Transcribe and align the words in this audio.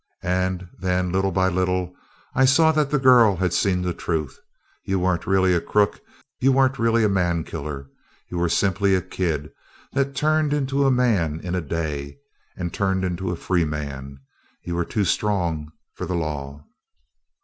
And 0.23 0.67
then, 0.79 1.11
little 1.11 1.29
by 1.31 1.47
little, 1.47 1.93
I 2.33 2.45
saw 2.45 2.71
that 2.71 2.89
the 2.89 2.97
girl 2.97 3.35
had 3.35 3.53
seen 3.53 3.83
the 3.83 3.93
truth. 3.93 4.39
You 4.83 4.97
weren't 4.99 5.27
really 5.27 5.53
a 5.53 5.61
crook. 5.61 5.99
You 6.39 6.53
weren't 6.53 6.79
really 6.79 7.03
a 7.03 7.07
man 7.07 7.43
killer. 7.43 7.87
You 8.27 8.39
were 8.39 8.49
simply 8.49 8.95
a 8.95 9.01
kid 9.03 9.51
that 9.93 10.15
turned 10.15 10.53
into 10.53 10.87
a 10.87 10.91
man 10.91 11.39
in 11.41 11.53
a 11.53 11.61
day 11.61 12.17
and 12.57 12.73
turned 12.73 13.03
into 13.05 13.29
a 13.29 13.35
free 13.35 13.63
man! 13.63 14.17
You 14.63 14.73
were 14.73 14.85
too 14.85 15.05
strong 15.05 15.71
for 15.93 16.07
the 16.07 16.15
law. 16.15 16.65